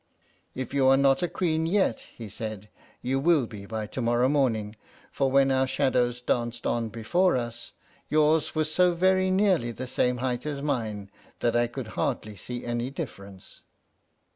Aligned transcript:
"If 0.55 0.73
you 0.73 0.87
are 0.87 0.97
not 0.97 1.21
a 1.21 1.27
queen 1.27 1.67
yet," 1.67 2.05
he 2.15 2.27
said, 2.27 2.69
"you 3.03 3.19
will 3.19 3.45
be 3.45 3.67
by 3.67 3.85
to 3.85 4.01
morrow 4.01 4.27
morning; 4.27 4.75
for 5.11 5.29
when 5.29 5.51
our 5.51 5.67
shadows 5.67 6.21
danced 6.21 6.65
on 6.65 6.89
before 6.89 7.37
us 7.37 7.73
yours 8.09 8.55
was 8.55 8.73
so 8.73 8.95
very 8.95 9.29
nearly 9.29 9.71
the 9.71 9.85
same 9.85 10.17
height 10.17 10.43
as 10.47 10.59
mine, 10.59 11.11
that 11.41 11.55
I 11.55 11.67
could 11.67 11.89
hardly 11.89 12.35
see 12.35 12.65
any 12.65 12.89
difference." 12.89 13.61